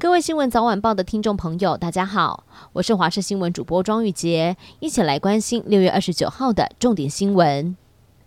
[0.00, 7.76] 各位新闻早晚报的听众朋友，大家好，我是华视新闻主播庄玉洁，一起来关心六月二十九号的重点新闻。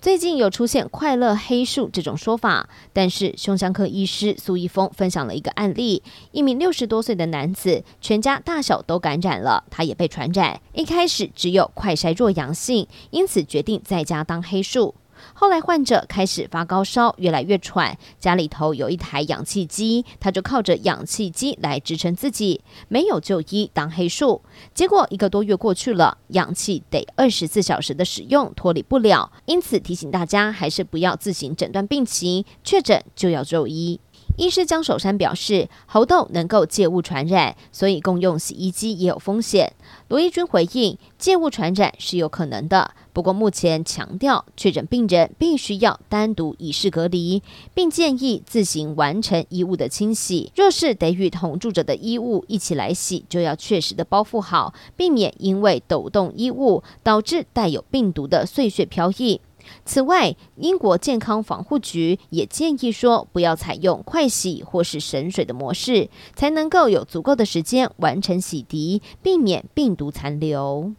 [0.02, 6.04] 最近有出现“快乐黑数”这种说法，但是胸腔科医师苏一峰分享了一个案例：
[6.34, 10.60] 一名六十多岁的男子，全家大小都感染了，他也被传染。
[10.74, 14.94] 一开始只有快筛弱阳性，因此决定在家当黑数。
[15.34, 24.42] 后来患者开始发高烧，越来越喘，家里头有一台氧气机，他就靠着氧气机来支撑自己，没有就医当黑数。
[24.74, 29.32] 结果一个多月过去了，氧气得二十四小时的使用，脱离不了。
[29.46, 34.00] 因此提醒大家，还是不要自行诊断病情，确诊就要就医。
[34.42, 39.72] 医师江守山表示，猴痘能够借物传染，所以共用洗衣机也有风险。
[40.08, 47.44] 罗一军回应，借物传染是有可能的，不过目前强调确诊病人必须要单独以示隔离，
[47.76, 50.52] 并建议自行完成衣物的清洗。
[50.56, 59.40] 若是得与同住者的衣物一起来洗，就要确实的包覆好，避免因为抖动衣物导致带有病毒的碎屑飘逸。
[59.86, 70.94] 此外，英国健康防护局也建议说，不要采用快洗或是省水的模式，才能够有足够的时间完成洗涤，避免病毒残留。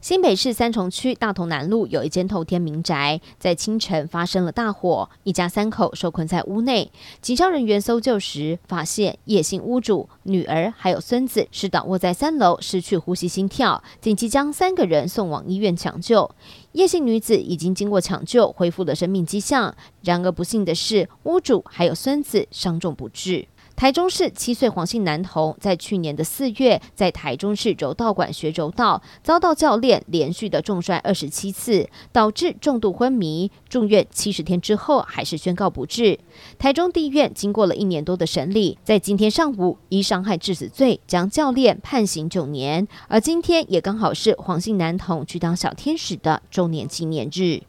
[0.00, 6.92] 新北市三重区大同南路有一间透天民宅，在清晨发生了大火，一家三口受困在屋内。
[7.20, 16.30] 警消人员搜救时，发现叶姓屋主女儿还有孙子是倒卧在三楼，失去呼吸心跳，紧急将三个人送往医院抢救。
[16.72, 19.74] 叶姓女子已经经过抢救，恢复了生命迹象。
[20.02, 23.48] 然而不幸的是，屋主还有孙子伤重不治。
[23.76, 36.18] 台中市七岁黄姓男童在去年的四月，在台中市柔道馆学柔道，遭到教练连续的重摔二十七次，导致重度昏迷，住院七十天之后还是宣告不治。
[36.58, 47.60] 台中地院经过了一年多的审理，在今天上午以伤害致死罪将教练判刑九年，而今天也刚好是黄姓男童去当小天使的周年纪念日。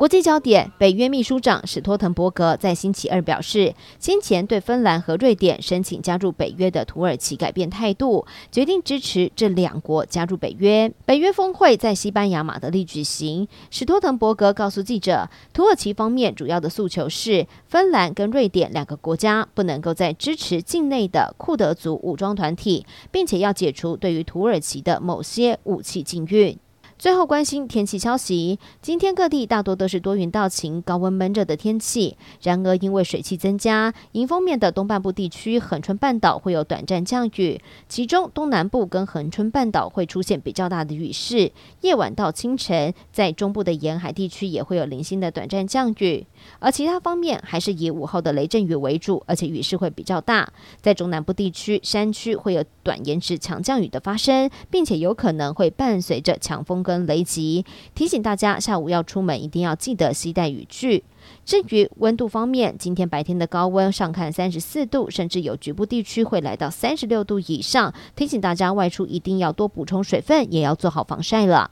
[0.00, 10.90] 国际焦点：北约秘书长史托滕伯格在星期二表示，先前对芬兰和瑞典申请加入北约的土耳其改变态度，决定支持这两国加入北约。
[11.04, 13.46] 北约峰会在西班牙马德里举行。
[13.70, 26.56] 史托滕伯格告诉记者，土耳其方面主要的诉求是，芬兰跟瑞典两个国家不能够再支持境内的库德族武装团体，并且要解除对于土耳其的某些武器禁运。
[27.00, 32.18] 最后关心天气消息，今天各地大多都是多云到晴、高温闷热的天气。
[32.42, 41.50] 然而，因为水汽增加，迎风面的东半部地区、恒春半岛会有短暂降雨，其中东南部跟恒春半岛会出现比较大的雨势。
[41.80, 46.26] 夜晚到清晨，在中部的沿海地区也会有零星的短暂降雨，
[46.58, 50.52] 而其他方面还是以午后的雷阵雨为主，而且雨势会比较大。
[50.82, 57.64] 在中南部地区、山区会有短延迟强降雨的发生，并且有可能会伴随着强风跟雷击，
[57.94, 61.04] 提醒大家下午要出门一定要记得携带雨具。
[61.44, 71.70] 至于温度方面，今天白天的高温上看三十四度，甚至有局部地区会来到三十六度以上，提醒大家外出一定要多补充水分，也要做好防晒了。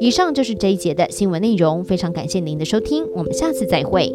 [0.00, 4.12] 以上就是这一节的新闻内容，非常感谢您的收听，我们下次再会。